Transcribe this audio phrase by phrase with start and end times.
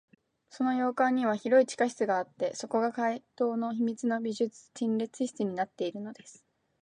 [0.49, 6.43] その洋館には広い地下室があって、そこが怪盗の秘密の美術陳列室になっているのです。